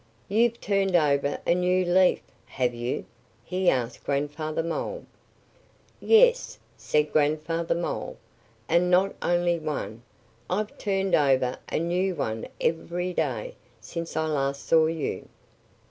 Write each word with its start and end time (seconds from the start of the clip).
"You've 0.29 0.59
turned 0.59 0.95
over 0.95 1.37
a 1.45 1.53
new 1.53 1.85
leaf, 1.85 2.21
have 2.47 2.73
you?" 2.73 3.05
he 3.43 3.69
asked 3.69 4.03
Grandfather 4.03 4.63
Mole. 4.63 5.05
"Yes!" 5.99 6.57
said 6.75 7.13
Grandfather 7.13 7.75
Mole. 7.75 8.17
"And 8.67 8.89
not 8.89 9.13
only 9.21 9.59
one! 9.59 10.01
I've 10.49 10.75
turned 10.79 11.13
over 11.13 11.59
a 11.71 11.77
new 11.77 12.15
one 12.15 12.47
every 12.59 13.13
day 13.13 13.53
since 13.79 14.17
I 14.17 14.25
last 14.25 14.65
saw 14.65 14.87
you." 14.87 15.27